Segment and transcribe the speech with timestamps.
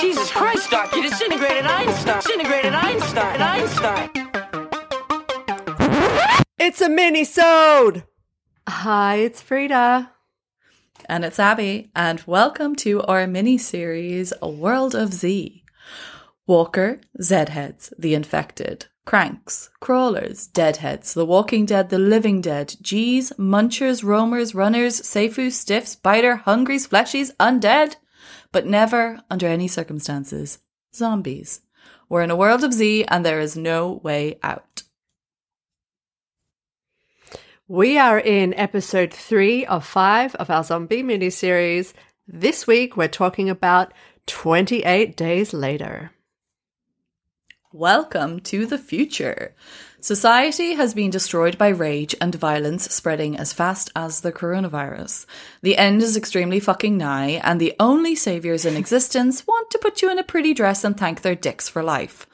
[0.00, 2.22] Jesus Christ, Doc, you disintegrated Einstein.
[2.22, 3.42] Disintegrated Einstein.
[3.42, 4.10] Einstein.
[6.58, 8.04] It's a mini-sode!
[8.66, 10.10] Hi, it's Frida.
[11.04, 15.64] And it's Abby, and welcome to our mini series, A World of Z.
[16.46, 24.02] Walker, Zedheads, The Infected, Cranks, Crawlers, Deadheads, The Walking Dead, The Living Dead, G's, Munchers,
[24.02, 27.96] Roamers, Runners, Seifu, Stiffs, Biter, Hungries, Fleshies, Undead,
[28.52, 30.58] but never, under any circumstances,
[30.94, 31.60] zombies.
[32.08, 34.82] We're in a world of Z, and there is no way out.
[37.68, 41.94] We are in episode three of five of our zombie mini series.
[42.26, 43.94] This week, we're talking about
[44.26, 46.10] 28 Days Later.
[47.72, 49.54] Welcome to the future.
[50.02, 55.26] Society has been destroyed by rage and violence spreading as fast as the coronavirus.
[55.60, 60.00] The end is extremely fucking nigh, and the only saviors in existence want to put
[60.00, 62.26] you in a pretty dress and thank their dicks for life.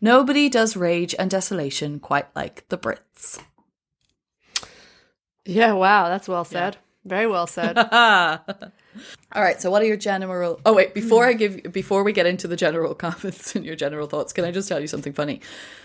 [0.00, 3.38] Nobody does rage and desolation quite like the Brits.
[5.44, 6.78] Yeah, wow, that's well said.
[7.04, 7.76] Very well said.
[9.32, 12.26] All right, so what are your general Oh wait, before I give before we get
[12.26, 15.40] into the general comments and your general thoughts, can I just tell you something funny?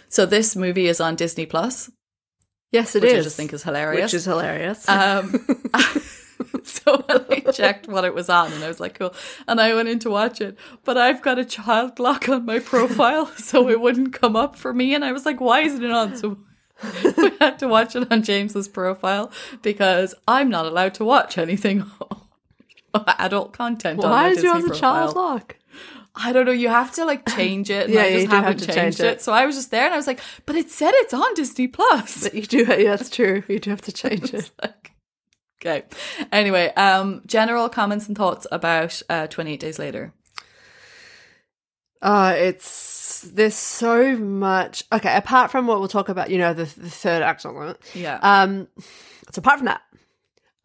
[0.09, 1.91] So this movie is on Disney Plus,
[2.71, 3.19] yes, it which is.
[3.19, 4.03] I just think is hilarious.
[4.03, 4.87] Which is hilarious.
[4.87, 5.45] Um,
[6.63, 9.13] so I checked what it was on, and I was like, cool.
[9.47, 12.59] And I went in to watch it, but I've got a child lock on my
[12.59, 14.93] profile, so it wouldn't come up for me.
[14.93, 16.15] And I was like, why isn't it on?
[16.15, 16.37] So
[17.17, 21.85] we had to watch it on James's profile because I'm not allowed to watch anything
[23.19, 24.03] adult content.
[24.03, 25.33] on Why my is yours Disney a child profile.
[25.33, 25.55] lock?
[26.17, 26.51] I don't know.
[26.53, 27.85] You have to like change it.
[27.85, 29.05] And Yeah, I you just do have haven't to changed change it.
[29.17, 29.21] it.
[29.21, 31.67] So I was just there, and I was like, but it said it's on Disney
[31.67, 32.23] Plus.
[32.23, 33.43] But you do, yeah, that's true.
[33.49, 34.49] You do have to change it.
[34.61, 34.91] like,
[35.61, 35.83] okay.
[36.31, 40.13] Anyway, um, general comments and thoughts about uh, 28 Days Later.
[42.01, 44.83] Uh, it's there's so much.
[44.93, 47.91] Okay, apart from what we'll talk about, you know, the, the third act on it.
[47.95, 48.19] Yeah.
[48.21, 48.67] Um,
[49.31, 49.81] so apart from that,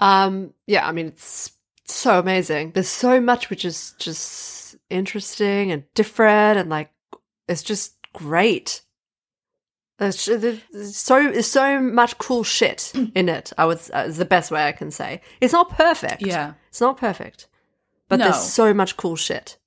[0.01, 1.51] um, yeah, I mean, it's
[1.93, 2.73] so amazing.
[2.73, 6.91] There's so much which is just interesting and different, and like
[7.49, 8.83] it's just great.
[9.99, 13.53] There's, there's so there's so much cool shit in it.
[13.59, 15.21] I would uh, is the best way I can say.
[15.41, 16.23] It's not perfect.
[16.23, 16.55] Yeah.
[16.69, 17.49] it's not perfect,
[18.09, 18.25] but No.
[18.25, 19.59] there's so much cool shit.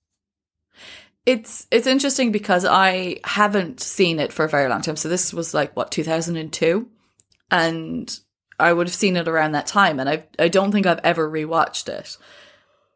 [1.26, 4.96] It's it's interesting because I haven't seen it for a very long time.
[4.98, 6.88] So this was like what 2002,
[7.52, 8.20] and
[8.64, 11.30] I would have seen it around that time, and I I don't think I've ever
[11.30, 12.18] rewatched it.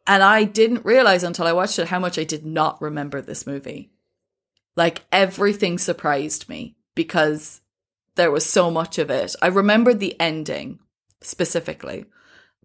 [0.05, 3.45] And I didn't realize until I watched it how much I did not remember this
[3.45, 3.91] movie.
[4.77, 7.61] Like everything surprised me because
[8.15, 9.35] there was so much of it.
[9.41, 10.79] I remembered the ending
[11.21, 12.05] specifically.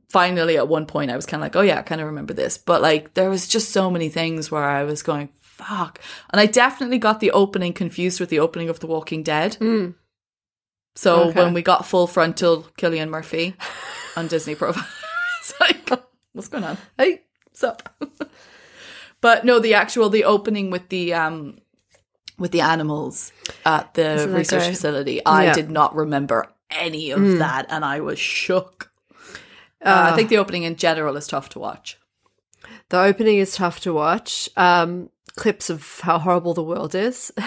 [0.08, 2.34] Finally, at one point, I was kind of like, oh yeah, I kind of remember
[2.34, 2.58] this.
[2.58, 6.00] But like, there was just so many things where I was going, fuck.
[6.30, 9.56] And I definitely got the opening confused with the opening of The Walking Dead.
[9.60, 9.94] Mm.
[10.94, 11.40] So Okay.
[11.40, 13.54] when we got full frontal Cillian Murphy
[14.16, 14.86] on Disney Profile,
[15.40, 15.90] it's like,
[16.32, 16.76] what's going on?
[16.98, 17.88] Hey, what's up?
[19.20, 21.58] but no, the actual the opening with the um
[22.38, 23.32] with the animals
[23.64, 24.70] at the research great?
[24.70, 25.54] facility, I Yeah.
[25.54, 28.90] did not remember any of that, and I was shook.
[29.84, 31.98] Uh, I think the opening in general is tough to watch.
[32.90, 34.48] The opening is tough to watch.
[34.56, 37.32] Um, clips of how horrible the world is.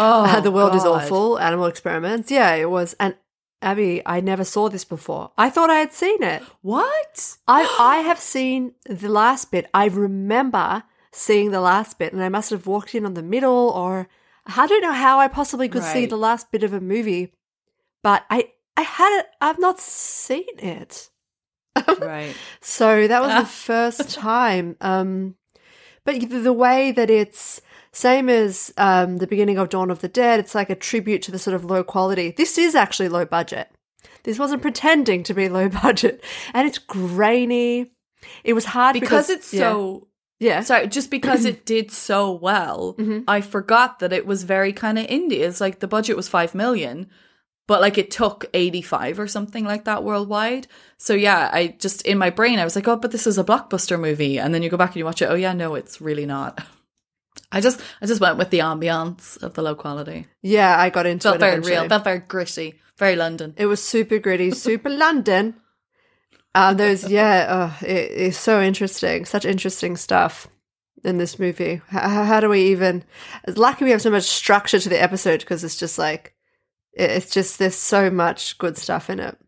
[0.00, 1.38] Oh, how the world is awful.
[1.40, 2.30] Animal experiments.
[2.30, 2.94] Yeah, it was.
[3.00, 3.16] And
[3.60, 5.32] Abby, I never saw this before.
[5.36, 6.42] I thought I had seen it.
[6.62, 7.36] What?
[7.48, 9.68] I I have seen the last bit.
[9.74, 13.70] I remember seeing the last bit, and I must have walked in on the middle,
[13.70, 14.08] or
[14.46, 17.32] I don't know how I possibly could see the last bit of a movie.
[18.04, 19.26] But I I had it.
[19.40, 21.10] I've not seen it.
[22.00, 22.34] Right.
[22.60, 24.76] So that was the first time.
[24.80, 25.34] Um,
[26.08, 27.60] but the way that it's
[27.92, 31.30] same as um, the beginning of Dawn of the Dead, it's like a tribute to
[31.30, 32.30] the sort of low quality.
[32.30, 33.70] This is actually low budget.
[34.22, 36.24] This wasn't pretending to be low budget,
[36.54, 37.92] and it's grainy.
[38.42, 39.60] It was hard Because because, it's yeah.
[39.60, 40.08] so
[40.40, 40.60] yeah.
[40.62, 43.24] sorry, just because it did so well, Mm-hmm.
[43.28, 45.40] I forgot that it was very kind of indie.
[45.40, 47.10] It's like the budget was five million,
[47.68, 50.66] but like it took 85 or something like that worldwide.
[50.96, 53.44] So yeah, I just in my brain I was like, "Oh, but this is a
[53.44, 56.00] blockbuster movie." And then you go back and you watch it, "Oh yeah, no, it's
[56.00, 56.58] really not."
[57.52, 60.26] I just I just went with the ambiance of the low quality.
[60.42, 61.76] yeah, I got into Felt it very eventually.
[61.76, 63.54] real, felt very gritty, very London.
[63.56, 65.54] It was super gritty, super London.
[66.54, 70.48] Uh, there's yeah, uh, it, it's so interesting, such interesting stuff
[71.04, 71.80] in this movie.
[71.88, 73.04] How, how do we even?
[73.46, 76.34] It's lucky we have so much structure to the episode because it's just like
[76.98, 79.38] it's just there's so much good stuff in it.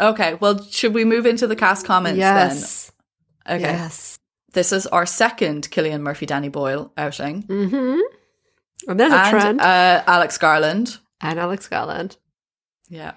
[0.00, 2.92] Okay, well, should we move into the cast comments yes,
[3.46, 3.56] then?
[3.56, 3.72] Okay.
[3.72, 4.18] yes.
[4.52, 7.44] this is our second Cillian Murphy Danny Boyle outing.
[7.44, 8.00] Mm-hmm.
[8.88, 9.60] And there's a and trend.
[9.60, 10.98] uh, Alex Garland.
[11.20, 12.16] and Alex Garland.
[12.88, 13.12] Yeah.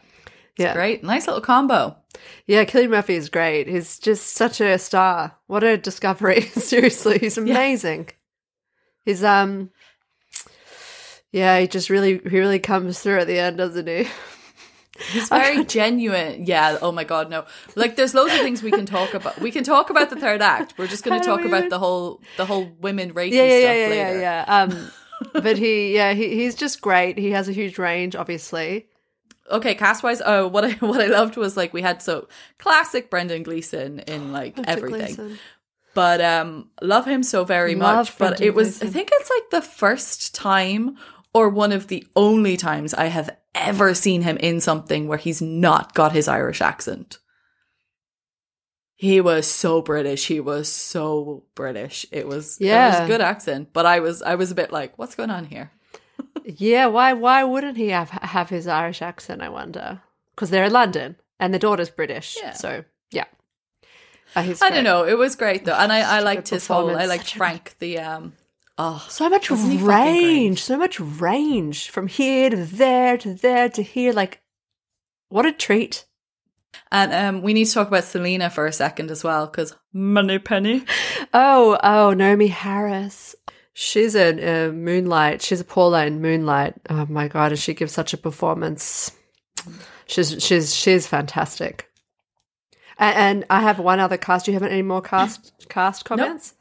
[0.58, 0.74] Yeah.
[0.74, 1.04] Great.
[1.04, 1.98] Nice little combo.
[2.46, 3.68] Yeah, Cillian Murphy is great.
[3.68, 5.36] He's just such a star.
[5.48, 6.42] What a discovery.
[6.42, 8.10] Seriously, he's amazing.
[9.04, 9.72] He's um
[11.36, 14.08] yeah, he just really he really comes through at the end, doesn't he?
[15.12, 16.46] He's very genuine.
[16.46, 16.78] Yeah.
[16.82, 17.44] Oh my God, no.
[17.76, 19.38] Like, there's loads of things we can talk about.
[19.42, 20.76] We can talk about the third act.
[20.78, 23.60] We're just going to talk about even- the whole the whole women rapey yeah, yeah,
[23.60, 24.20] stuff yeah, yeah, later.
[24.20, 24.64] yeah, yeah.
[24.64, 24.92] Um
[25.44, 27.18] but he yeah, he, he's just great.
[27.18, 28.88] He has a huge range, obviously.
[29.52, 33.10] Okay, cast wise, oh, what I what I loved was like we had so classic
[33.10, 35.16] Brendan Gleeson in like everything.
[35.16, 35.40] Gleeson.
[35.94, 39.50] but um love him so very Love much but it was i think it's like
[39.52, 40.98] the first time
[41.36, 45.42] or one of the only times i have ever seen him in something where he's
[45.42, 47.18] not got his irish accent
[48.96, 53.22] he was so british he was so british it was yeah it was a good
[53.22, 55.72] accent but i was i was a bit like what's going on here
[56.46, 60.02] Yeah, why why wouldn't he have have his Irish accent, I wonder?
[60.34, 62.38] Because they're in London and the daughter's British.
[62.42, 62.54] Yeah.
[62.54, 63.26] So yeah.
[64.36, 67.06] Uh, i don't know it was great though and i i liked his whole i
[67.06, 68.34] liked frank the um
[68.78, 73.34] oh So much Wasn't he fucking range, so much range from here to there to
[73.34, 74.14] there to here.
[74.14, 74.42] Like,
[75.30, 76.06] what a treat!
[76.92, 80.86] and um we need to talk about selena for a second as well because Moneypenny
[81.34, 83.36] Oh, oh, Naomie Harris.
[83.74, 85.42] She's a, uh Moonlight.
[85.42, 86.76] She's a Paula in Moonlight.
[86.90, 89.12] Oh my god, and she gives such a performance.
[90.06, 91.90] She's she's she's fantastic.
[92.98, 94.46] And, and I have one other cast.
[94.46, 96.54] Do you have any more cast cast comments?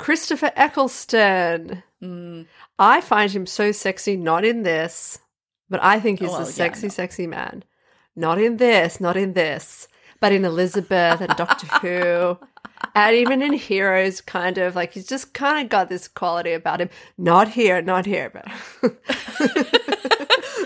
[0.00, 1.82] Christopher Eccleston.
[2.02, 2.46] Mm.
[2.78, 4.16] I find him so sexy.
[4.16, 5.18] Not in this,
[5.68, 6.90] but I think he's Oh, well, a yeah, sexy, no.
[6.90, 7.64] sexy man.
[8.16, 9.00] Not in this.
[9.00, 9.88] Not in this.
[10.20, 12.38] But in Elizabeth and Doctor Who,
[12.94, 16.80] and even in Heroes, kind of like he's just kind of got this quality about
[16.80, 16.90] him.
[17.16, 18.46] Not here, not here, but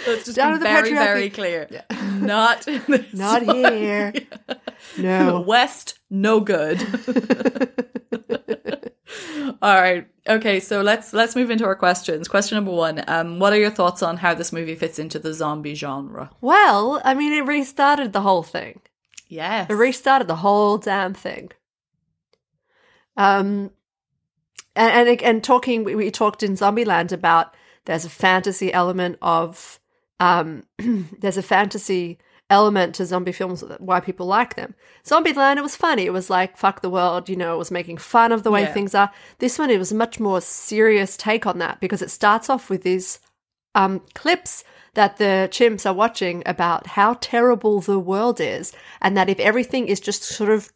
[0.06, 1.68] Let's just Down be to the very, very clear.
[2.14, 3.56] Not in this not one.
[3.56, 4.12] here.
[4.98, 5.40] No.
[5.40, 6.78] West, no good.
[9.62, 10.06] All right.
[10.28, 12.28] Okay, so let's let's move into our questions.
[12.28, 15.32] Question number one: um, What are your thoughts on how this movie fits into the
[15.32, 16.30] zombie genre?
[16.42, 18.82] Well, I mean, it restarted the whole thing.
[19.28, 19.68] Yes.
[19.70, 21.50] It restarted the whole damn thing.
[23.16, 23.70] Um,
[24.76, 27.54] and and, and talking, we, we talked in Zombieland about
[27.86, 29.80] there's a fantasy element of
[30.20, 30.64] um,
[31.18, 32.18] there's a fantasy
[32.50, 34.74] element to zombie films why people like them.
[35.04, 36.04] Zombieland, it was funny.
[36.04, 37.54] It was like fuck the world, you know.
[37.54, 38.72] It was making fun of the way Yeah.
[38.72, 39.10] things are.
[39.38, 42.68] This one, it was a much more serious take on that because it starts off
[42.68, 43.18] with these
[43.74, 44.62] um, clips
[44.92, 49.88] that the chimps are watching about how terrible the world is, and that if everything
[49.88, 50.70] is just sort of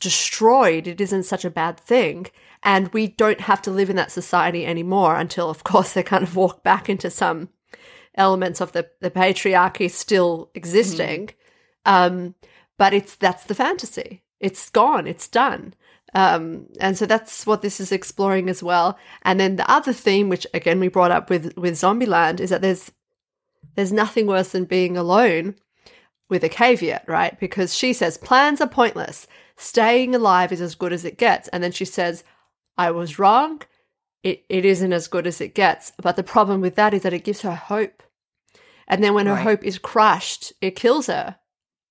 [0.00, 2.26] destroyed, it isn't such a bad thing.
[2.62, 6.24] And we don't have to live in that society anymore until, of course, they kind
[6.24, 7.50] of walk back into some
[8.16, 11.30] elements of the, the patriarchy still existing.
[11.84, 12.34] Um,
[12.78, 14.22] but it's that's the fantasy.
[14.40, 15.06] It's gone.
[15.06, 15.74] It's done.
[16.14, 18.98] Um, and so that's what this is exploring as well.
[19.22, 22.62] And then the other theme, which again we brought up with with Zombieland, is that
[22.62, 22.90] there's
[23.74, 25.54] there's nothing worse than being alone
[26.28, 27.38] with a caveat, right?
[27.38, 29.26] Because she says plans are pointless.
[29.56, 31.48] Staying alive is as good as it gets.
[31.48, 32.24] And then she says,
[32.76, 33.62] I was wrong.
[34.22, 35.92] It, it isn't as good as it gets.
[36.02, 38.02] But the problem with that is that it gives her hope.
[38.88, 41.36] And then when her hope is crushed, it kills her.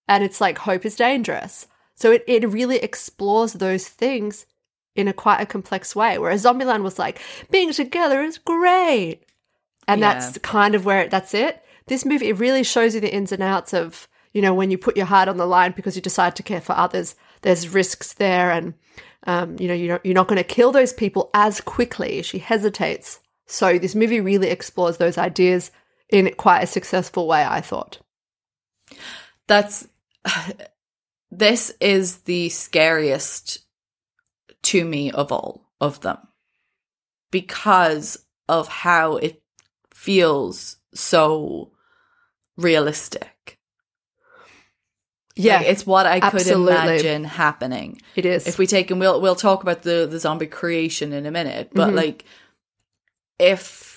[0.08, 1.68] And it's like hope is dangerous.
[1.96, 4.46] So it, it really explores those things
[4.96, 6.18] in a quite a complex way.
[6.18, 7.20] Whereas Zombieland was like,
[7.52, 9.22] being together is great.
[9.88, 10.14] And Yeah.
[10.14, 11.62] that's kind of where that's it.
[11.88, 14.78] This movie, it really shows you the ins and outs of, you know, when you
[14.78, 18.14] put your heart on the line because you decide to care for others, there's risks
[18.14, 18.52] there.
[18.52, 18.74] And,
[19.28, 22.22] um, you know, you're, you're not going to kill those people as quickly.
[22.22, 23.20] She hesitates.
[23.48, 25.72] So this movie really explores those ideas
[26.10, 28.00] in quite a successful way, I thought.
[29.48, 29.88] That's
[31.32, 33.60] this is the scariest
[34.64, 36.18] to me of all of them
[37.32, 39.42] because of how it
[39.94, 41.72] feels so
[42.58, 43.60] realistic.
[45.36, 46.74] Yeah, Like, it's what I could absolutely.
[46.76, 48.02] imagine happening.
[48.16, 48.48] it is.
[48.48, 51.72] If we take and we'll we'll talk about the the zombie creation in a minute,
[51.74, 51.96] but Mhm.
[51.96, 52.26] like
[53.38, 53.95] if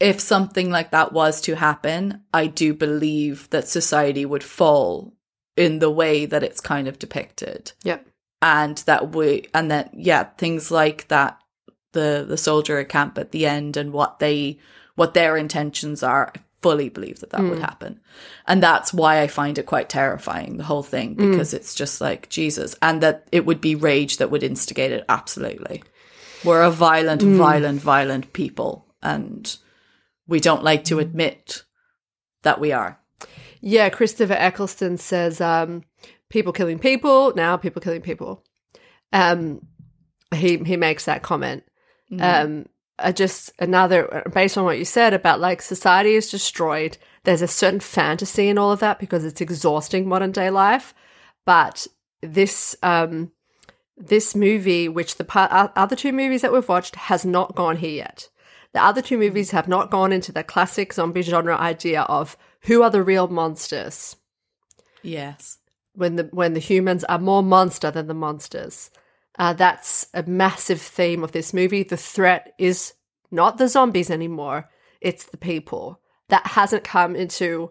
[0.00, 5.14] if something like that was to happen, I do believe that society would fall
[5.56, 7.72] in the way that it's kind of depicted.
[7.82, 7.98] yeah.
[8.42, 11.38] And that we and that yeah, things like that
[11.92, 14.58] the the soldier at camp at the end and what they
[14.96, 16.30] what their intentions are.
[16.34, 17.64] I fully believe that that would hmm.
[17.64, 18.00] happen.
[18.46, 21.30] And that's why I find it quite terrifying, the whole thing, hmm.
[21.30, 22.74] because it's just like, Jesus.
[22.80, 25.04] And that it would be rage that would instigate it.
[25.10, 25.82] Absolutely.
[26.42, 27.36] We're a violent, hmm.
[27.36, 28.86] violent, violent people.
[29.02, 29.54] And
[30.26, 31.64] we don't like to admit
[32.42, 32.98] that we are.
[33.60, 35.84] Yeah, Christopher Eccleston says um,
[36.28, 38.44] people killing people now, people killing people.
[39.12, 39.66] Um,
[40.34, 41.64] he he makes that comment.
[42.20, 42.66] Um,
[42.98, 46.98] uh, just another based on what you said about like society is destroyed.
[47.24, 50.94] There's a certain fantasy in all of that because it's exhausting modern day life.
[51.44, 51.86] But
[52.22, 53.32] this um,
[53.96, 55.26] this movie, which the
[55.76, 58.28] other two movies that we've watched, has not gone here yet.
[58.74, 62.82] The other two movies have not gone into the classic zombie genre idea of who
[62.82, 64.16] are the real monsters
[65.02, 65.58] Yes.
[65.94, 68.90] when the when the humans are more monster than the monsters.
[69.38, 71.82] Uh, that's a massive theme of this movie.
[71.82, 72.94] The threat is
[73.30, 74.68] not the zombies anymore;
[75.00, 76.00] it's the people.
[76.28, 77.70] That hasn't come into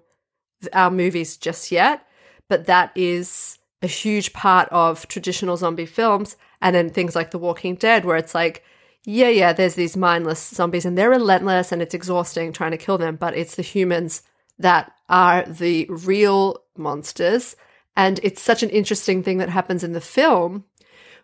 [0.72, 2.06] our movies just yet,
[2.50, 7.40] but that is a huge part of traditional zombie films, and then things like The
[7.40, 8.64] Walking Dead, where it's like.
[9.06, 12.98] Yeah, yeah, there's these mindless zombies and they're relentless and it's exhausting trying to kill
[12.98, 14.22] them, but it's the humans
[14.60, 17.56] that are the real monsters.
[17.98, 20.64] And it's such an interesting thing that happens in the film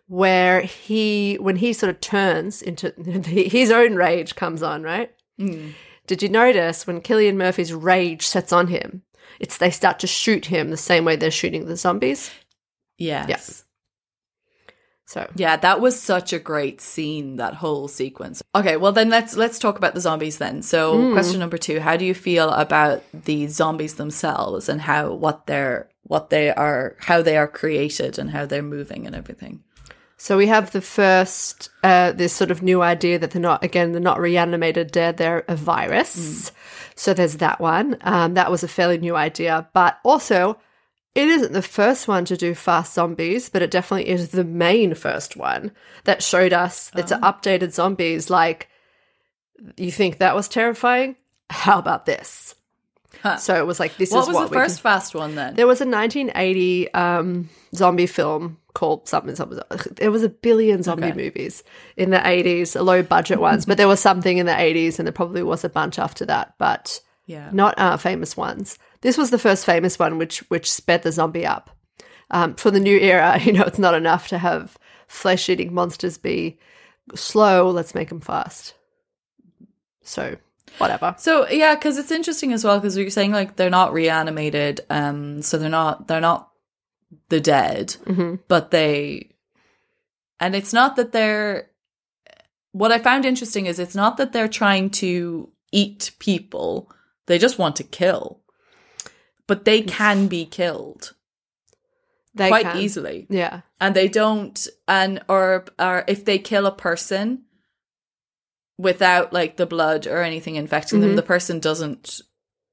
[0.08, 2.92] where he, when he sort of turns into
[3.26, 5.10] his own rage comes on, right?
[5.38, 5.70] Hmm.
[6.06, 9.02] Did you notice when Cillian Murphy's rage sets on him?
[9.38, 12.30] It's they start to shoot him the same way they're shooting the zombies.
[13.28, 13.64] Yes.
[15.10, 18.42] So Yeah, that was such a great scene, that whole sequence.
[18.54, 20.62] Okay, well then let's let's talk about the zombies then.
[20.62, 25.46] So question number two, how do you feel about the zombies themselves and how what
[25.46, 29.64] they're what they are how they are created and how they're moving and everything?
[30.16, 33.92] So we have the first, uh, this sort of new idea that they're not, again,
[33.92, 36.52] they're not reanimated dead, they're a virus.
[36.94, 37.96] So there's that one.
[38.02, 39.66] Um, that was a fairly new idea.
[39.72, 40.58] But also,
[41.14, 44.94] it isn't the first one to do fast zombies, but it definitely is the main
[44.94, 45.72] first one
[46.04, 48.30] that showed us it's updated zombies.
[48.30, 48.68] Like,
[49.76, 51.16] you think that was terrifying?
[51.50, 52.54] How about this?
[53.22, 53.36] Huh.
[53.36, 55.14] So it was like, this What is was what was the we can- first fast
[55.14, 55.54] one then?
[55.56, 59.58] there was a 1980 um, zombie film called something, something.
[59.96, 61.16] There was a billion zombie Okay.
[61.24, 61.64] movies
[61.96, 65.12] in the 80s, low budget ones, but there was something in the 80s, and there
[65.12, 67.50] probably was a bunch after that, but yeah.
[67.52, 68.78] not uh, famous ones.
[69.02, 71.70] This was the first famous one, which which sped the zombie up.
[72.30, 74.76] Um, for the new era, you know, it's not enough to have
[75.08, 76.58] flesh eating monsters be
[77.14, 77.70] slow.
[77.70, 78.74] Let's make them fast.
[80.02, 80.36] So
[80.78, 81.14] whatever.
[81.18, 85.42] So yeah, because it's interesting as well because you're saying like they're not reanimated, um,
[85.42, 86.50] so they're not they're not
[87.28, 89.30] the dead, hmm but they,
[90.38, 91.68] and it's not that they're.
[92.72, 96.90] What I found interesting is it's not that they're trying to eat people;
[97.26, 98.39] they just want to kill,
[99.50, 101.12] but they can be killed
[102.34, 102.78] They quite can.
[102.78, 103.62] easily, Yeah.
[103.80, 104.56] and they don't.
[104.86, 107.42] And or or if they kill a person
[108.78, 111.16] without like the blood or anything infecting them, Mhm.
[111.16, 112.20] the person doesn't.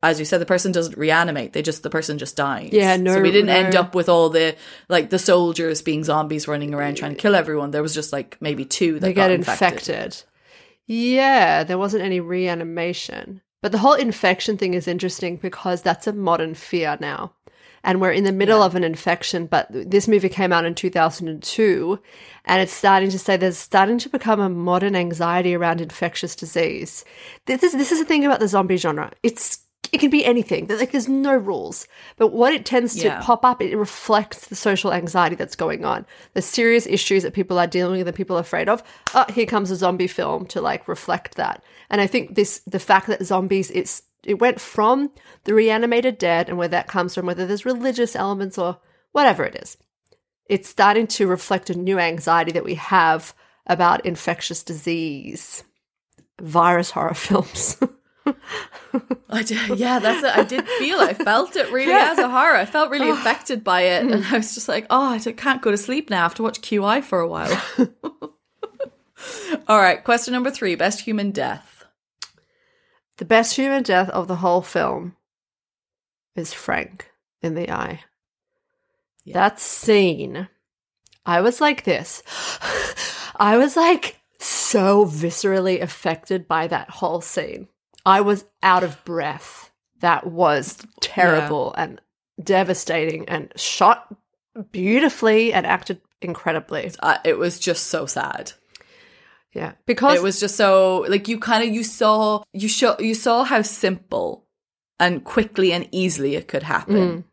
[0.03, 1.53] As you said, the person doesn't reanimate.
[1.53, 2.69] They just the person just dies.
[2.71, 4.55] Yeah, no- So we didn't end up with all the
[4.89, 7.71] like the soldiers being zombies running around trying to kill everyone.
[7.71, 9.73] There was just like maybe two that they got get infected.
[9.95, 10.23] infected.
[10.85, 13.41] Yeah, there wasn't any reanimation.
[13.67, 17.33] But the whole infection thing is interesting because that's a modern fear now.
[17.83, 21.99] And we're in the middle of an infection, but this movie came out in 2002
[22.45, 27.03] and it's starting to say there's starting to become a modern anxiety around infectious disease.
[27.45, 29.11] This is this is the thing about the zombie genre.
[29.21, 29.57] It's
[29.91, 30.67] it can be anything.
[30.67, 31.87] Like there's no rules.
[32.17, 33.21] But what it tends to Yeah.
[33.21, 36.05] pop up, it reflects the social anxiety that's going on.
[36.33, 38.83] The serious issues that people are dealing with and people are afraid of.
[39.13, 41.63] Oh, here comes a zombie film to like reflect that.
[41.89, 45.11] And I think this the fact that zombies it's it went from
[45.45, 48.77] the reanimated dead and where that comes from, whether there's religious elements or
[49.13, 49.77] whatever it is.
[50.47, 53.33] It's starting to reflect a new anxiety that we have
[53.65, 55.63] about infectious disease.
[56.41, 57.77] Virus horror films.
[59.29, 60.37] I did, yeah, that's it.
[60.37, 60.99] I did feel.
[60.99, 62.55] I felt it really as a horror.
[62.55, 63.13] I felt really oh.
[63.13, 64.13] affected by it, mm.
[64.13, 66.19] and I was just like, "Oh, I can't go to sleep now.
[66.19, 67.61] I have to watch QI for a while."
[69.67, 71.85] All right, question number three: best human death.
[73.17, 75.15] The best human death of the whole film
[76.35, 78.01] is Frank in the eye.
[79.23, 79.33] Yeah.
[79.33, 80.47] That scene,
[81.25, 82.23] I was like this.
[83.35, 87.67] I was like so viscerally affected by that whole scene.
[88.07, 89.71] I was out of breath.
[89.99, 91.99] That was terrible and
[92.41, 94.15] devastating and shot
[94.71, 96.91] beautifully and acted incredibly.
[96.99, 98.53] Uh, it was just so sad.
[99.53, 99.73] Yeah.
[99.85, 103.43] Because It was just so like you kind of you saw you show you saw
[103.43, 104.45] how simple
[104.99, 107.23] and quickly and easily it could happen.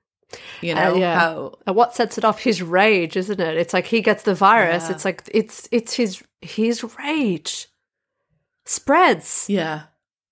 [0.62, 1.18] You know Uh, yeah.
[1.18, 2.40] how And what sets it off?
[2.40, 3.56] His rage, isn't it?
[3.56, 4.84] It's like he gets the virus.
[4.84, 4.92] Yeah.
[4.92, 7.68] It's like it's it's his his rage
[8.64, 9.46] spreads.
[9.48, 9.82] yeah.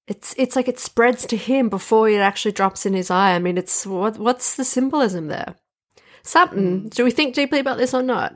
[0.08, 3.34] It's it's like it spreads to him before it actually drops in his eye.
[3.34, 5.54] I mean, it's what what's the symbolism there?
[6.22, 6.88] Something.
[6.88, 8.34] Do we think deeply about this or not?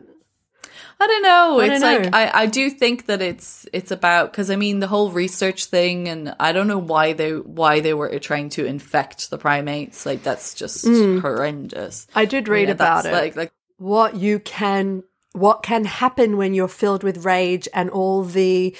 [0.99, 1.61] I don't know.
[1.61, 2.18] I it's don't like know.
[2.18, 6.08] I, I do think that it's it's about because I mean the whole research thing,
[6.08, 10.06] and I don't know why they why they were trying to infect the primates.
[10.06, 12.06] Like that's just horrendous.
[12.14, 13.12] I did read Yeah, about it.
[13.12, 18.25] Like like what you can what can happen when you're filled with rage and all
[18.25, 18.75] the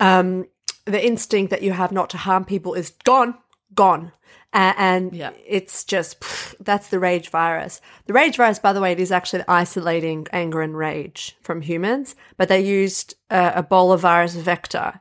[0.00, 0.46] um
[0.90, 3.34] the instinct that you have not to harm people is gone
[3.74, 4.12] gone
[4.54, 5.30] A- and Yeah.
[5.46, 9.12] it's just pff, that's the rage virus the rage virus by the way it is
[9.12, 15.00] actually isolating anger and rage from humans but they used uh, ebola virus vector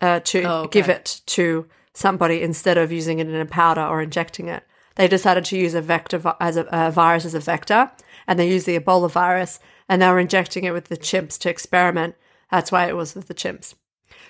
[0.00, 0.80] uh, to Oh, okay.
[0.80, 4.62] give it to somebody instead of using it in a powder or injecting it.
[4.96, 7.90] They decided to use a vector vi- as a, a virus as a vector,
[8.26, 9.58] and they used the Ebola virus,
[9.88, 12.14] and they were injecting it with the chimps to experiment.
[12.50, 13.74] That's why it was with the chimps.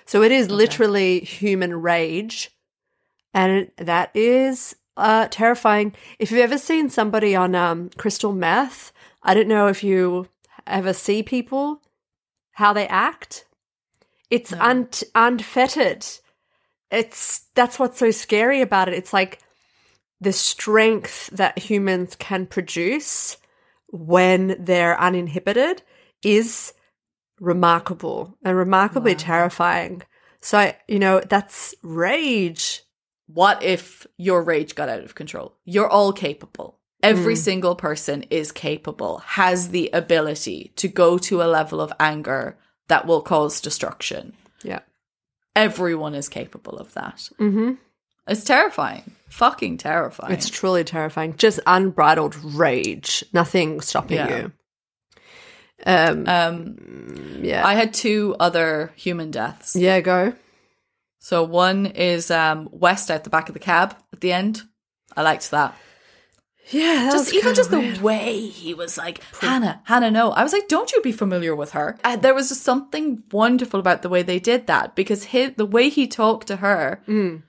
[0.07, 2.51] So it is literally human rage,
[3.33, 5.93] and that is uh, terrifying.
[6.17, 10.29] If you've ever seen somebody on um, crystal meth, I don't know if you
[10.65, 11.81] ever see people
[12.51, 13.45] how they act.
[14.29, 16.05] It's un- unfettered.
[16.89, 18.93] It's that's what's so scary about it.
[18.93, 19.39] It's like
[20.21, 23.37] the strength that humans can produce
[23.89, 25.81] when they're uninhibited
[26.23, 26.73] is
[27.39, 30.01] remarkable and remarkably terrifying.
[30.41, 32.83] So, I- you know, that's rage.
[33.27, 35.53] what if your rage got out of control?
[35.65, 36.79] You're all capable.
[37.03, 42.57] Every single person is capable, has the ability to go to a level of anger
[42.87, 44.33] that will cause destruction.
[44.63, 44.79] Yeah.
[45.55, 47.29] Everyone is capable of that.
[47.39, 47.73] Mm-hmm.
[48.27, 49.11] It's terrifying.
[49.29, 50.33] Fucking terrifying.
[50.33, 51.35] It's truly terrifying.
[51.37, 53.23] Just unbridled rage.
[53.33, 54.37] Nothing stopping Yeah.
[54.37, 54.51] you.
[55.85, 57.65] Um, um yeah.
[57.65, 59.75] I had two other human deaths.
[59.75, 60.33] yeah, go.
[61.19, 64.63] So one is um West out the back of the cab at the end.
[65.15, 65.75] I liked that.
[66.69, 67.95] Yeah, that just even just weird.
[67.97, 70.31] the way he was like Hannah, Hannah, no.
[70.31, 71.97] I was like, don't you be familiar with her?
[72.03, 75.65] Uh, there was just something wonderful about the way they did that because his, the
[75.65, 77.43] way he talked to her, Mm.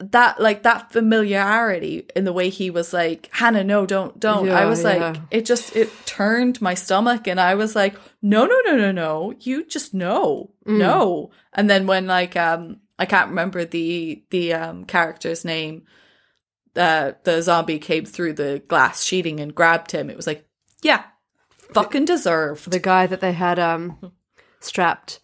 [0.00, 4.48] That like that familiarity in the way he was like Hannah, no, don't, don't.
[4.50, 5.10] I was yeah.
[5.10, 8.92] like, it just it turned my stomach, and I was like, no, no, no, no,
[8.92, 9.34] no.
[9.40, 10.78] You just know, Mm.
[10.78, 11.30] no.
[11.52, 15.84] And then when like um I can't remember the the um character's name
[16.76, 20.46] uh, the zombie came through the glass sheeting and grabbed him, it was like,
[20.82, 21.02] yeah,
[21.74, 22.70] fucking deserved.
[22.70, 24.12] the guy that they had um
[24.60, 25.18] strapped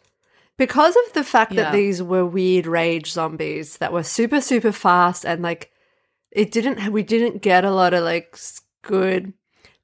[0.59, 1.64] because of the fact Yeah.
[1.64, 5.71] that these were weird rage zombies that were super super fast and like
[6.31, 8.38] it didn't we didn't get a lot of like
[8.83, 9.33] good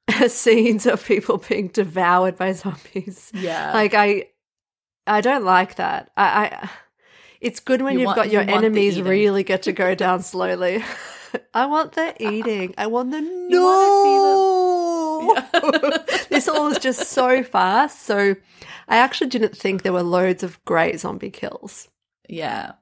[0.28, 3.30] scenes of people being devoured by zombies.
[3.34, 3.72] Yeah.
[3.72, 4.26] like i
[5.06, 6.10] i don't like that.
[6.16, 6.70] I i
[7.40, 10.22] it's good when You have want- got your you enemies really get to go down
[10.32, 10.84] slowly.
[11.54, 12.74] I want the eating.
[12.78, 15.34] I want the no!
[16.28, 18.02] This all is just so fast.
[18.04, 18.36] So
[18.92, 21.88] I actually didn't think there were loads of great zombie kills.
[22.28, 22.72] yeah.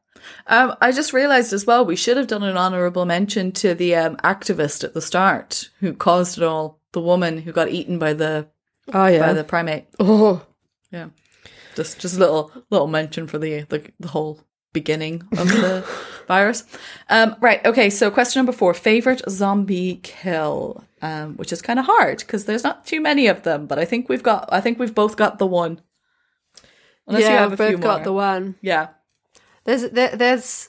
[0.49, 3.94] Um, I just realized as well, we should have done an honorable mention to the
[3.94, 6.79] um, activist at the start who caused it all.
[6.92, 8.49] The woman who got eaten by the
[8.88, 9.87] Oh by the primate.
[10.01, 10.44] oh,
[10.90, 11.11] Yeah,
[11.77, 14.40] just just a little little mention for the the, the whole
[14.75, 15.88] beginning of the
[16.29, 16.64] virus.
[17.09, 17.64] Um, right.
[17.64, 17.88] Okay.
[17.88, 22.64] So question number four: favorite zombie kill, um, which is kind of hard because there's
[22.64, 24.49] not too many of them, but I think we've got.
[24.53, 25.81] I think we've both got the one.
[27.11, 28.05] Unless yeah, you have we've a both got more.
[28.05, 28.55] the one.
[28.62, 28.88] yeah.
[29.64, 30.68] There's there, there's.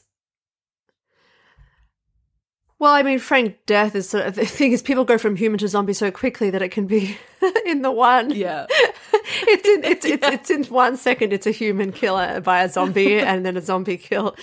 [2.79, 5.59] Well, I mean, frank death is sort of the thing is people go from human
[5.59, 7.15] to zombie so quickly that it can be
[7.65, 8.31] in the one.
[8.31, 8.65] Yeah.
[9.13, 11.33] it's in it's it's, it's in one second.
[11.33, 14.35] It's a human killer by a zombie, and then a zombie kill.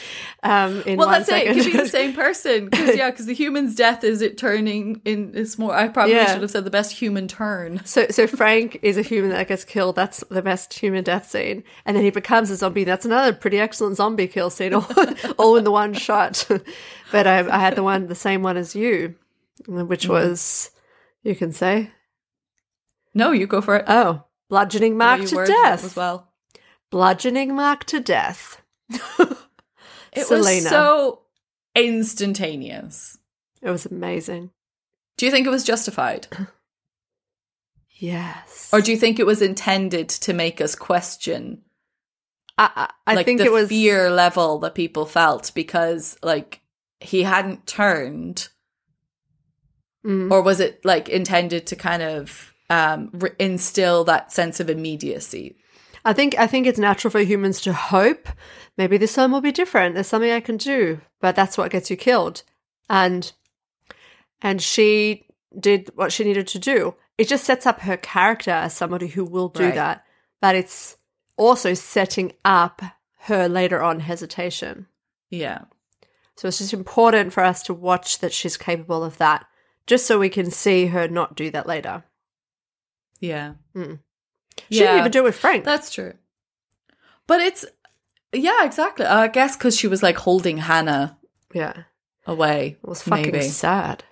[0.43, 1.33] Um, in Well, that's it.
[1.33, 1.59] second.
[1.59, 2.71] It could be the same person.
[2.71, 5.33] Cause, yeah, because the human's death is it turning in.
[5.35, 5.75] It's more.
[5.75, 6.33] I probably Yeah.
[6.33, 7.81] should have said the best human turn.
[7.85, 9.97] So, so Frank is a human that gets killed.
[9.97, 12.85] That's the best human death scene, and then he becomes a zombie.
[12.85, 14.87] That's another pretty excellent zombie kill scene, all,
[15.39, 16.47] all in the one shot.
[17.13, 19.15] but I, I had the one, the same one as you,
[19.67, 20.13] which Mm-hmm.
[20.13, 20.71] was,
[21.23, 21.91] you can say,
[23.19, 23.85] No, you go for it.
[23.89, 25.85] oh, bludgeoning Mark to death.
[25.85, 26.33] as well.
[26.91, 28.63] Bludgeoning Mark to death.
[30.11, 30.45] It Selena.
[30.45, 31.21] was so
[31.77, 33.19] instantaneous.
[33.61, 34.51] It was amazing.
[35.19, 36.27] Do you think it was justified?
[38.01, 38.71] Yes.
[38.73, 41.63] Or do you think it was intended to make us question
[42.57, 46.61] I, I, I like think the it was fear level that people felt because like
[47.01, 48.49] he hadn't turned,
[50.07, 50.31] Mm.
[50.31, 55.57] or was it like intended to kind of um, re- instill that sense of immediacy?
[56.05, 58.29] I think I think it's natural for humans to hope
[58.77, 59.95] maybe this time will be different.
[59.95, 62.43] There's something I can do, but that's what gets you killed.
[62.89, 63.31] And
[64.41, 65.27] and she
[65.59, 66.95] did what she needed to do.
[67.19, 69.75] It just sets up her character as somebody who will do Right.
[69.75, 70.05] that,
[70.41, 70.97] but it's
[71.37, 72.81] also setting up
[73.23, 74.87] her later on hesitation.
[75.31, 75.63] Yeah,
[76.37, 79.47] So it's just important for us to watch that she's capable of that,
[79.87, 82.05] just so we can see her not do that later.
[83.21, 83.99] Yeah, mm.
[84.71, 85.65] She didn't even do it with Frank.
[85.65, 86.15] That's true.
[87.27, 87.65] But it's
[88.33, 89.07] yeah, exactly.
[89.07, 91.19] I guess because she was like holding Hannah
[91.53, 91.85] yeah,
[92.27, 92.77] away.
[92.83, 93.43] it was fucking maybe.
[93.43, 94.05] sad.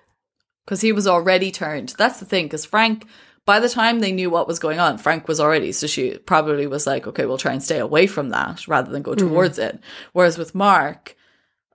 [0.67, 1.95] because he was already turned.
[1.97, 3.07] That's the thing, because Frank,
[3.45, 5.71] by the time they knew what was going on, Frank was already.
[5.71, 9.01] So she probably was like, okay, we'll try and stay away from that rather than
[9.01, 9.29] go mm-hmm.
[9.29, 9.79] towards it.
[10.11, 11.15] Whereas with Mark,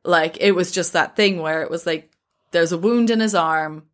[0.05, 2.13] like it was just that thing where it was like,
[2.51, 3.85] there's a wound in his arm.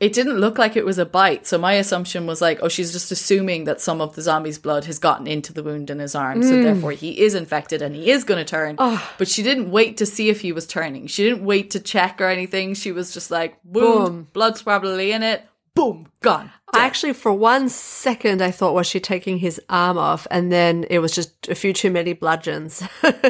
[0.00, 1.46] It didn't look like it was a bite.
[1.46, 4.86] So my assumption was like, oh, she's just assuming that some of the zombie's blood
[4.86, 6.42] has gotten into the wound in his arm.
[6.42, 6.62] So mm.
[6.62, 8.76] therefore he is infected and he is going to turn.
[8.76, 11.06] But she didn't wait to see if he was turning.
[11.06, 12.72] She didn't wait to check or anything.
[12.72, 14.28] She was just like, wound, Boom.
[14.32, 15.44] blood's probably in it.
[15.74, 16.50] Boom, gone.
[16.72, 20.26] I actually, for one second, I thought, was she taking his arm off?
[20.30, 22.82] And then it was just a few too many bludgeons.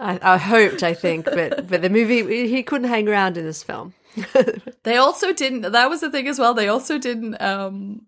[0.00, 3.62] I, I hoped, I think, but but the movie he couldn't hang around in this
[3.62, 3.94] film.
[4.84, 5.72] They also didn't.
[5.72, 6.54] That was the thing as well.
[6.54, 7.40] They also didn't.
[7.40, 8.06] um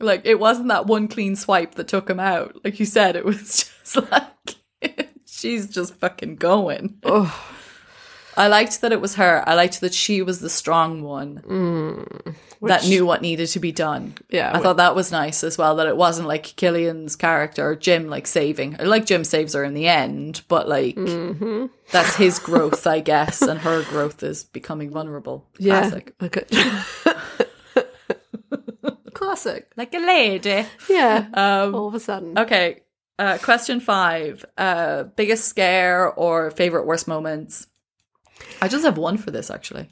[0.00, 2.56] Like it wasn't that one clean swipe that took him out.
[2.64, 4.56] Like you said, it was just like
[5.26, 6.98] she's just fucking going.
[7.04, 7.30] Oh,
[8.36, 9.42] I liked that it was her.
[9.46, 11.36] I liked that she was the strong one
[12.62, 14.14] that which- knew what needed to be done.
[14.28, 15.76] Yeah, I wh- thought that was nice as well.
[15.76, 18.86] That it wasn't like Cillian's character or Jim like saving her.
[18.86, 21.66] Like Jim saves her in the end, but like Mm-hmm.
[21.92, 25.46] that's his growth, I guess, and her growth is becoming vulnerable.
[25.58, 26.14] yeah, Classic.
[26.22, 26.44] okay.
[29.12, 29.70] Classic.
[29.76, 30.66] like a lady.
[30.88, 31.26] Yeah.
[31.34, 32.38] Um, All of a sudden.
[32.38, 32.82] Okay.
[33.18, 34.44] Uh, question five.
[34.58, 37.66] Uh, biggest scare or favorite worst moments?
[38.60, 39.90] I just have one for this actually.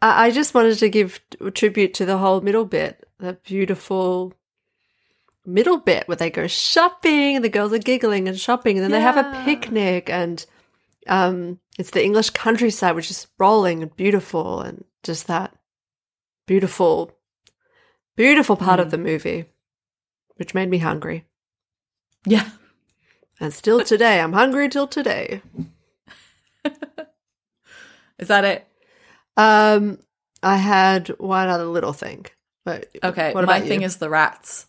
[0.00, 4.34] I, I just wanted to give t- tribute to the whole middle bit, that beautiful
[5.44, 8.92] middle bit where they go shopping and the girls are giggling and shopping and then
[8.92, 10.46] they have a picnic and
[11.08, 15.52] um it's the English countryside which is rolling and beautiful and just that
[16.46, 17.10] beautiful
[18.16, 19.46] beautiful part of the movie
[20.36, 21.26] which made me hungry.
[22.24, 22.48] Yeah.
[23.40, 25.42] And still today I'm hungry till today.
[28.18, 28.66] Is that it?
[29.36, 29.98] Um
[30.42, 32.26] I had one other little thing.
[32.64, 33.32] But Okay.
[33.32, 33.86] what My thing you?
[33.86, 34.66] is the rats.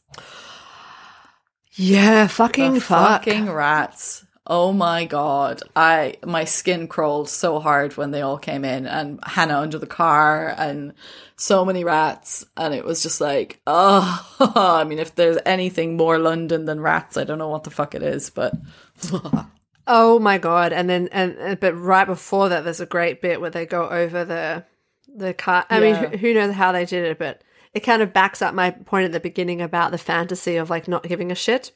[1.75, 3.23] Yeah, fucking fuck.
[3.25, 4.25] fucking rats.
[4.45, 5.61] Oh my god.
[5.75, 9.87] I my skin crawled so hard when they all came in and Hannah under the
[9.87, 10.93] car and
[11.37, 16.17] so many rats and it was just like, oh I mean if there's anything more
[16.19, 18.53] London than rats, I don't know what the fuck it is, but
[19.85, 20.71] Oh my god!
[20.73, 24.23] And then and, but right before that, there's a great bit where they go over
[24.23, 24.65] the
[25.13, 25.65] the car.
[25.69, 26.09] I mean, Yeah.
[26.09, 27.41] who, who knows how they did it, but
[27.73, 30.87] it kind of backs up my point at the beginning about the fantasy of like
[30.87, 31.71] not giving a shit.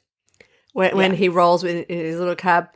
[0.73, 2.69] When when he rolls with his little cab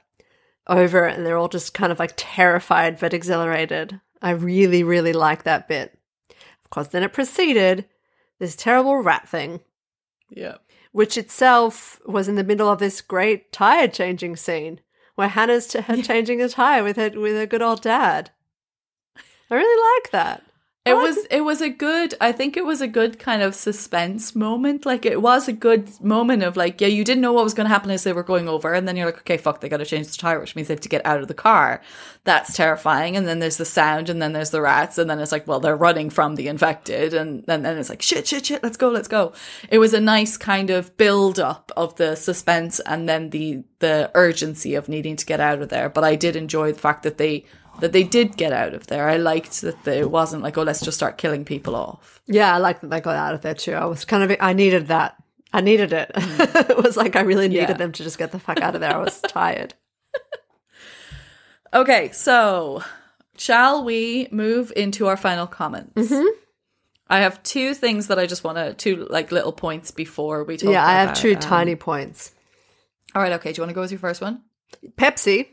[0.67, 3.99] over, and they're all just kind of like terrified but exhilarated.
[4.21, 5.97] I really really like that bit.
[6.29, 7.85] Of course, then it proceeded
[8.39, 9.59] this terrible rat thing
[10.29, 10.55] yeah.
[10.91, 14.79] which itself was in the middle of this great tire changing scene
[15.15, 18.31] where Hannah's t- changing a tire with her with her good old dad.
[19.49, 20.43] I really like that.
[20.83, 23.53] It oh, was it was a good I think it was a good kind of
[23.53, 24.83] suspense moment.
[24.83, 27.69] Like it was a good moment of like, yeah, you didn't know what was gonna
[27.69, 30.07] happen as they were going over, and then you're like, okay, fuck, they gotta change
[30.07, 31.81] the tire, which means they have to get out of the car.
[32.23, 33.15] That's terrifying.
[33.15, 35.59] And then there's the sound, and then there's the rats, and then it's like, well,
[35.59, 38.89] they're running from the infected, and, and then it's like, shit, shit, shit, let's go,
[38.89, 39.33] let's go.
[39.69, 44.11] It was a nice kind of build up of the suspense and then the the
[44.13, 45.89] urgency of needing to get out of there.
[45.89, 47.45] But I did enjoy the fact that they
[47.79, 49.07] that they did get out of there.
[49.07, 52.21] I liked that it wasn't like, oh, let's just start killing people off.
[52.27, 53.73] Yeah, I liked that they got out of there too.
[53.73, 55.15] I was kind of I needed that.
[55.53, 56.11] I needed it.
[56.15, 57.73] it was like I really needed Yeah.
[57.73, 58.93] them to just get the fuck out of there.
[58.93, 59.73] I was tired.
[61.73, 62.83] Okay, so
[63.37, 66.11] shall we move into our final comments?
[67.07, 70.57] I have two things that I just want to, two like little points before we
[70.57, 70.71] talk.
[70.71, 72.33] yeah, I have two um, tiny points.
[73.15, 73.51] All right, okay.
[73.51, 74.41] Do you want to go with your first one?
[74.97, 75.47] Pepsi,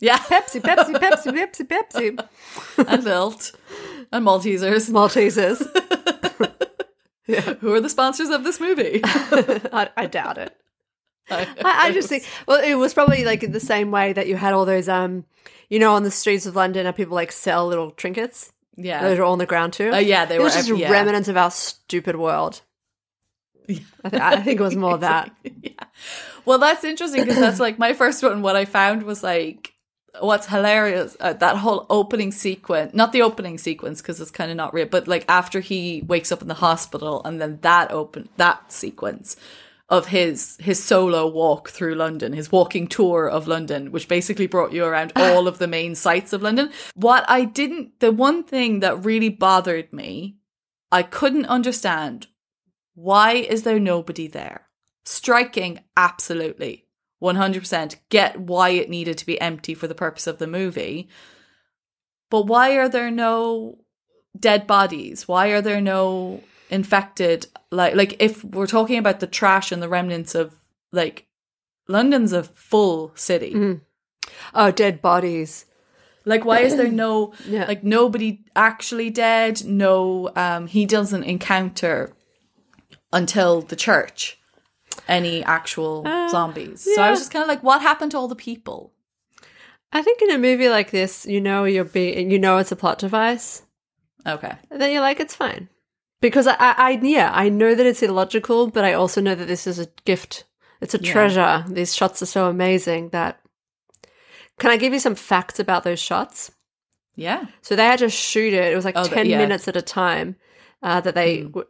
[0.00, 2.28] Yeah, Pepsi, Pepsi, Pepsi, Pepsi, Pepsi.
[2.86, 3.52] and Lilt
[4.12, 4.90] and Maltesers.
[4.90, 5.60] Maltesers.
[7.26, 7.54] yeah.
[7.54, 9.00] Who are the sponsors of this movie?
[9.04, 10.56] I, I doubt it.
[11.30, 14.54] I, I just think well, it was probably like the same way that you had
[14.54, 15.24] all those um,
[15.68, 18.52] you know, on the streets of London, and people like sell little trinkets.
[18.76, 19.02] Yeah.
[19.02, 19.90] Those are all on the ground too.
[19.92, 20.90] Uh, yeah, they it were was just yeah.
[20.90, 22.62] remnants of our stupid world.
[23.68, 23.74] I,
[24.08, 25.30] th- I think it was more of that.
[25.62, 25.72] yeah.
[26.46, 28.40] Well, that's interesting because that's like my first one.
[28.40, 29.74] What I found was like
[30.20, 34.56] what's hilarious uh, that whole opening sequence not the opening sequence because it's kind of
[34.56, 38.28] not real but like after he wakes up in the hospital and then that open
[38.36, 39.36] that sequence
[39.88, 44.72] of his his solo walk through london his walking tour of london which basically brought
[44.72, 46.70] you around all of the main sites of london.
[46.94, 50.36] What i didn't the one thing that really bothered me
[50.92, 52.26] i couldn't understand
[53.00, 54.66] why is there nobody there?
[55.04, 56.87] Striking absolutely
[57.22, 61.08] 100% get why it needed to be empty for the purpose of the movie.
[62.30, 63.78] But why are there no
[64.38, 65.26] dead bodies?
[65.26, 69.88] Why are there no infected like like if we're talking about the trash and the
[69.88, 70.54] remnants of
[70.92, 71.26] like
[71.88, 73.54] London's a full city.
[73.54, 73.80] Mm.
[74.54, 75.64] Oh, dead bodies.
[76.26, 77.64] Like why is there no Yeah.
[77.66, 79.64] like nobody actually dead?
[79.64, 82.12] No um he doesn't encounter
[83.12, 84.38] until the church
[85.06, 86.82] any actual zombies.
[86.94, 88.92] So I was just kind of like what happened to all the people?
[89.92, 92.76] I think in a movie like this, you know you're being, you know it's a
[92.76, 93.62] plot device.
[94.26, 94.52] Okay.
[94.70, 95.68] And then you're like, it's fine.
[96.20, 99.46] Because I, I, I, yeah, I know that it's illogical, but I also know that
[99.46, 100.44] this is a gift.
[100.80, 101.12] It's a Yeah.
[101.12, 101.64] treasure.
[101.68, 103.40] These shots are so amazing that.
[104.58, 106.50] Can I give you some facts about those shots?
[107.14, 107.46] Yeah.
[107.62, 108.72] So they had to shoot it.
[108.72, 109.38] It was like Oh, the- ten yeah.
[109.38, 110.36] minutes at a time.
[110.82, 111.52] Uh, that they Mm.
[111.52, 111.64] w uh,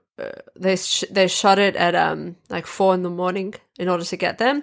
[0.57, 4.17] they sh- they shot it at um like four in the morning in order to
[4.17, 4.63] get them,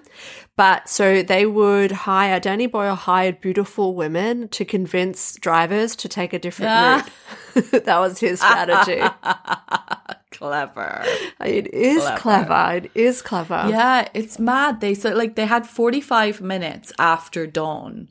[0.56, 6.32] but so they would hire Danny Boyle hired beautiful women to convince drivers to take
[6.34, 7.06] a different Ah.
[7.54, 7.84] route.
[7.84, 9.02] that was his strategy.
[10.32, 11.02] Clever.
[11.40, 12.18] it is Clever.
[12.20, 12.76] clever.
[12.76, 13.66] It is clever.
[13.70, 14.80] Yeah, it's mad.
[14.82, 18.08] They said like they had 45 minutes after dawn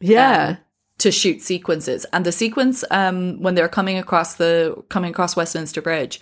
[0.00, 0.48] yeah.
[0.50, 0.56] um,
[0.98, 2.06] to shoot sequences.
[2.12, 6.20] And the sequence um when they're coming across the coming across Westminster Bridge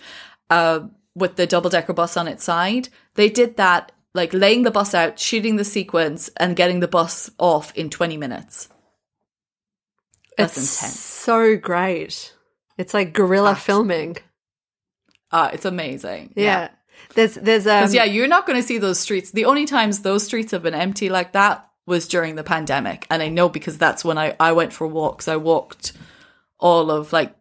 [0.49, 0.81] uh
[1.15, 4.93] with the double decker bus on its side, they did that like laying the bus
[4.93, 8.69] out, shooting the sequence and getting the bus off in 20 minutes.
[10.37, 10.99] That's it's intense.
[10.99, 12.33] so great.
[12.77, 13.95] It's like guerrilla Absolutely.
[13.95, 14.17] filming.
[15.31, 16.33] Ah, it's amazing.
[16.35, 16.69] Yeah.
[17.13, 19.31] There's there's um yeah, you're not going to see those streets.
[19.31, 23.21] The only times those streets have been empty like that was during the pandemic, and
[23.21, 25.27] I know because that's when I I went for walks.
[25.27, 25.93] I walked
[26.59, 27.35] all of like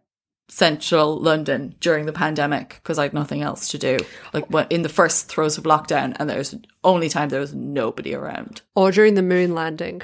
[0.48, 3.98] central London during the pandemic because I had nothing else to do.
[4.32, 8.14] Like when, in the first throes of lockdown, and there's only time there was nobody
[8.14, 8.60] around.
[8.74, 10.02] or during the moon landing.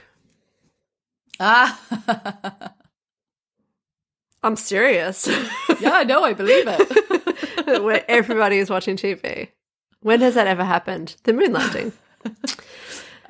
[1.39, 1.79] Ah,
[4.43, 5.29] I'm serious.
[5.81, 7.83] yeah, no, I believe it.
[7.83, 9.49] Where everybody is watching TV.
[10.01, 11.17] When has that ever happened?
[11.25, 11.93] The moon landing.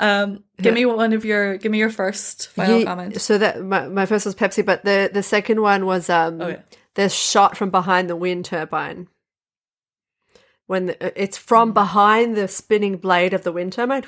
[0.01, 3.21] Um, give me one of your give me your first final comment.
[3.21, 6.49] So that my, my first was Pepsi, but the the second one was um Oh,
[6.49, 6.61] yeah.
[6.95, 9.09] the shot from behind the wind turbine.
[10.67, 11.43] When the, it's Hmm.
[11.47, 14.05] from behind the spinning blade of the wind turbine,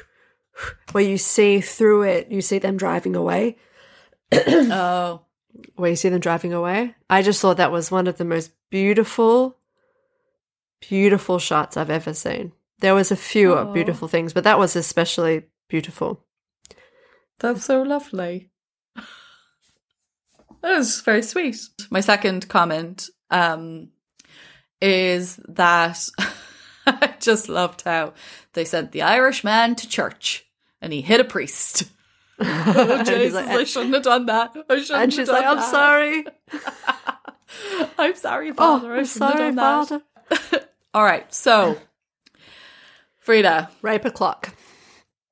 [0.92, 3.56] where you see through it, you see them driving away.
[4.32, 5.22] Oh,
[5.76, 6.94] where you see them driving away.
[7.08, 9.56] I just thought that was one of the most beautiful,
[10.86, 12.52] beautiful shots I've ever seen.
[12.80, 13.72] There was a few Aw.
[13.72, 16.24] beautiful things, but that was especially beautiful.
[17.38, 18.50] That's so lovely.
[20.62, 21.56] That was very sweet.
[21.90, 23.88] My second comment um,
[24.82, 26.06] is that
[26.86, 28.12] I just loved how
[28.52, 30.44] they sent the Irishman to church
[30.82, 31.84] and he hit a priest.
[32.42, 34.52] Oh, Jesus, like- I shouldn't have done that.
[34.70, 35.70] I shouldn't and have she's done like, "I'm that.
[35.70, 36.24] sorry.
[37.98, 38.94] I'm sorry, Oh, Father.
[38.94, 40.64] I I'm sorry, done that." Father."
[40.94, 41.76] All right, so
[43.30, 44.56] Frida, Rape a clock.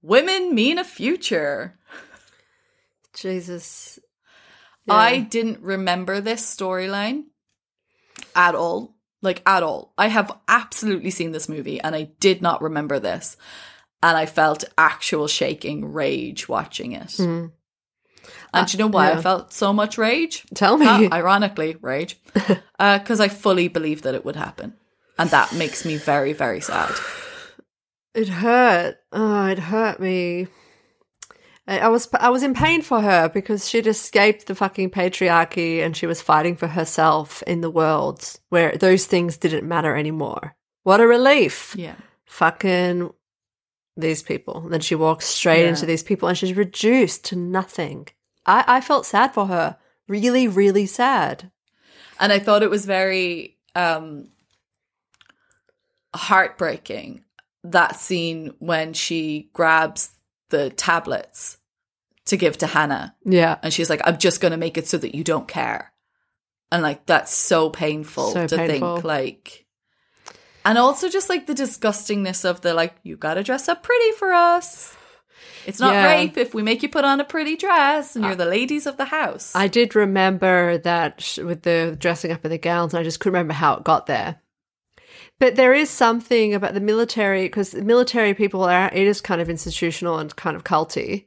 [0.03, 1.77] women mean a future.
[3.13, 3.99] Jesus.
[4.89, 7.25] I didn't remember this storyline
[8.37, 8.95] at all.
[9.21, 9.95] Like, at all.
[9.99, 13.37] I have absolutely seen this movie and I did not remember this.
[14.01, 17.09] And I felt actual shaking rage watching it.
[17.09, 17.51] Mm.
[18.55, 19.19] And do you know why yeah.
[19.19, 20.47] I felt so much rage?
[20.55, 20.87] Tell me.
[20.89, 22.17] Ah, ironically, rage.
[22.79, 24.75] Because I fully believed that it would happen.
[25.19, 26.95] And that makes me very, very sad.
[28.19, 28.97] It hurt.
[29.13, 30.49] Oh, it hurt me.
[31.69, 35.85] I, I was I was in pain for her because she'd escaped the fucking patriarchy
[35.85, 40.57] and she was fighting for herself in the world where those things didn't matter anymore.
[40.83, 41.75] What a relief.
[41.79, 41.95] Yeah.
[42.27, 43.11] Fucking
[43.97, 44.63] these people.
[44.65, 45.69] And then she walks straight Yeah.
[45.71, 48.09] into these people and she's reduced to nothing.
[48.47, 49.77] I, I felt sad for her.
[50.09, 51.51] Really, really sad.
[52.19, 54.31] and I thought it was very um
[56.15, 57.25] heartbreaking
[57.65, 60.11] that scene when she grabs
[60.51, 61.59] the tablets
[62.27, 63.59] to give to Hannah Yeah.
[63.63, 65.93] and she's like, I'm just going to make it so that you don't care.
[66.71, 68.97] And like, that's so painful So to painful.
[68.97, 69.65] think, like,
[70.65, 74.13] and also just like the disgustingness of the like, you got to dress up pretty
[74.13, 74.95] for us.
[75.67, 76.07] It's not Yeah.
[76.15, 78.97] rape if we make you put on a pretty dress and you're the ladies of
[78.99, 79.53] the house.
[79.55, 83.35] I did remember that with the dressing up in the gowns, and I just couldn't
[83.35, 84.41] remember how it got there.
[85.39, 89.49] But there is something about the military because military people are it is kind of
[89.49, 91.27] institutional and kind of culty.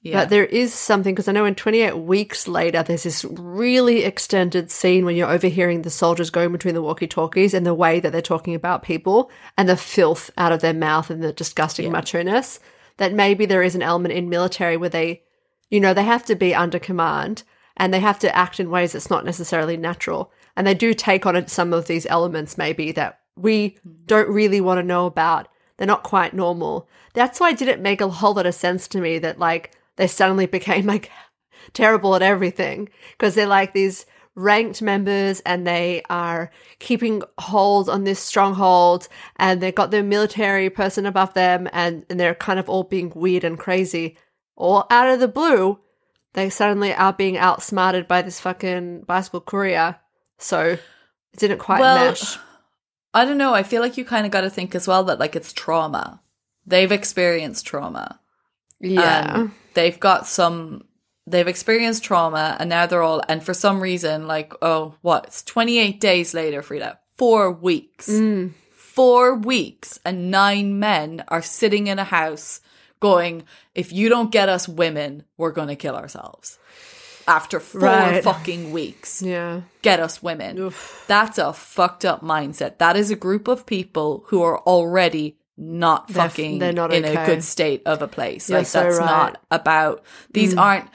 [0.00, 0.20] yeah.
[0.20, 4.70] But there is something because I know in 28 weeks later, there's this really extended
[4.70, 8.12] scene when you're overhearing the soldiers going between the walkie talkies and the way that
[8.12, 12.22] they're talking about people and the filth out of their mouth and the disgusting macho
[12.22, 12.60] ness.
[12.96, 15.22] That maybe there is an element in military where they,
[15.70, 17.42] you know, they have to be under command
[17.76, 20.32] and they have to act in ways that's not necessarily natural.
[20.56, 23.90] And they do take on some of these elements, maybe that we hmm.
[24.06, 25.48] don't really want to know about.
[25.76, 26.88] They're not quite normal.
[27.14, 30.06] That's why it didn't make a whole lot of sense to me that, like, they
[30.06, 31.10] suddenly became like
[31.72, 38.04] terrible at everything because they're like these ranked members and they are keeping hold on
[38.04, 42.68] this stronghold and they've got their military person above them and, and they're kind of
[42.68, 44.16] all being weird and crazy.
[44.56, 45.78] All out of the blue,
[46.34, 49.96] they suddenly are being outsmarted by this fucking bicycle courier.
[50.38, 50.80] So it
[51.36, 52.38] didn't quite Well, mesh.
[53.12, 53.54] I don't know.
[53.54, 56.20] I feel like you kind of got to think as well that like it's trauma.
[56.66, 58.20] They've experienced trauma.
[58.80, 59.32] Yeah.
[59.34, 60.84] Um, they've got some
[61.26, 65.42] they've experienced trauma and now they're all and for some reason like oh what it's
[65.44, 68.52] 28 days later frida four weeks Mm.
[68.74, 72.60] four weeks and nine men are sitting in a house
[73.00, 73.44] going
[73.74, 76.58] if you don't get us women we're gonna kill ourselves
[77.36, 78.24] after four Right.
[78.24, 79.60] fucking weeks yeah.
[79.82, 80.72] get us women
[81.06, 86.08] that's a fucked up mindset that is a group of people who are already not
[86.08, 88.82] They're f- fucking they're not in a good state of a place You're like so
[88.82, 89.08] that's right.
[89.08, 89.16] Mm.
[89.16, 90.88] not about these aren't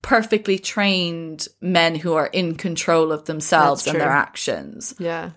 [0.00, 5.30] perfectly trained men who are in control of themselves and their actions Yeah.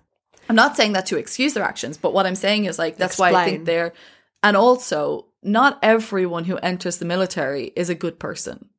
[0.50, 3.18] i'm not saying that to excuse their actions but what i'm saying is like that's
[3.20, 3.94] why i think they're
[4.42, 8.70] and also not everyone who enters the military is a good person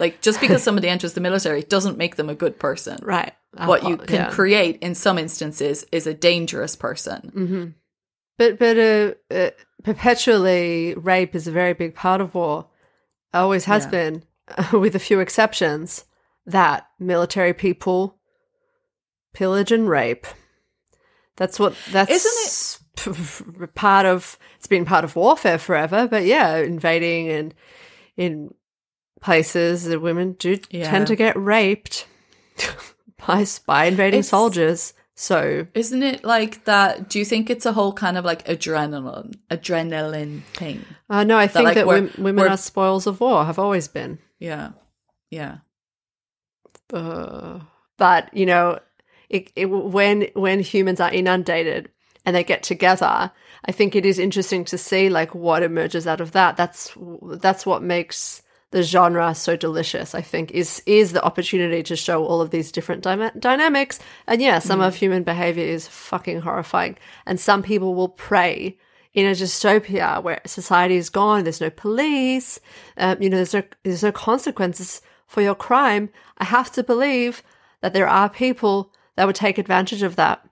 [0.00, 3.32] like just because somebody enters the military doesn't make them a good person Right.
[3.54, 4.30] what you can yeah.
[4.30, 7.30] create in some instances is a dangerous person.
[7.32, 7.64] hmm
[8.38, 9.50] But but uh, uh,
[9.84, 12.66] perpetually, rape is a very big part of war.
[13.32, 13.90] Always has Yeah.
[13.90, 14.22] been,
[14.80, 16.04] with a few exceptions.
[16.46, 18.16] That military people
[19.34, 20.26] pillage and rape.
[21.36, 22.80] That's what that's isn't
[23.62, 24.38] it part of.
[24.56, 26.08] It's been part of warfare forever.
[26.08, 27.54] But yeah, invading and
[28.16, 28.54] in
[29.20, 30.90] places, that women do Yeah.
[30.90, 32.06] tend to get raped
[33.26, 34.94] by by invading It's- soldiers.
[35.14, 37.10] So Isn't it like that?
[37.10, 40.82] Do you think it's a whole kind of like adrenaline, adrenaline thing?
[41.10, 43.58] Uh, no, I think like, that we're- wom- women we're- are spoils of war, have
[43.58, 44.18] always been.
[44.38, 44.70] Yeah,
[45.30, 45.58] yeah,
[46.92, 47.60] Uh,
[47.98, 48.78] but you know,
[49.28, 51.90] it, it, when when humans are inundated
[52.24, 53.30] and they get together,
[53.66, 56.56] I think it is interesting to see like what emerges out of that.
[56.56, 56.96] That's
[57.38, 60.14] that's what makes the genre so delicious.
[60.14, 63.98] I think is is the opportunity to show all of these different dyma- dynamics.
[64.26, 68.78] And yeah, some of human behavior is fucking horrifying, and some people will prey
[69.12, 72.60] in a dystopia where society is gone, there's no police,
[72.96, 76.10] um, you know, there's no there's no consequences for your crime.
[76.38, 77.42] I have to believe
[77.80, 80.46] that there are people that would take advantage of that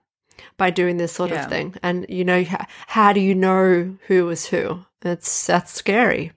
[0.57, 1.43] by doing this sort Yeah.
[1.43, 1.75] of thing.
[1.81, 2.43] And you know,
[2.87, 4.85] how do you know who is who?
[5.03, 6.33] It's that's scary.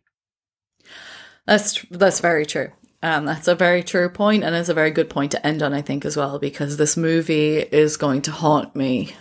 [1.46, 2.70] That's that's very true.
[3.04, 5.72] Um, that's a very true point, and it's a very good point to end on,
[5.72, 9.12] I think, as well, because this movie is going to haunt me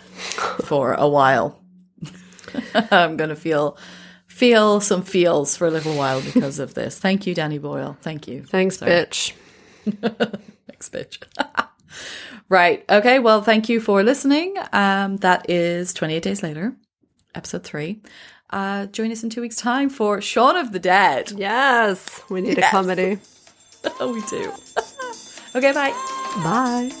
[0.64, 1.60] for a while.
[2.92, 3.76] I'm going to feel
[4.28, 6.98] feel some feels for a little while because of this.
[6.98, 7.96] Thank you, Danny Boyle.
[8.02, 8.44] Thank you.
[8.44, 8.90] Thanks, Sorry.
[8.92, 9.32] bitch.
[10.66, 11.22] Thanks, bitch.
[12.48, 12.84] right.
[12.88, 13.18] Okay.
[13.18, 14.54] Well, thank you for listening.
[14.72, 16.74] Um, that is 28 Days Later,
[17.34, 18.00] episode three.
[18.52, 21.32] Uh, join us in two weeks' time for Shaun of the Dead.
[21.34, 23.18] Yes, we need a comedy.
[23.98, 24.52] Oh, we do.
[25.56, 25.72] okay.
[25.72, 25.92] Bye.
[26.44, 26.92] Bye.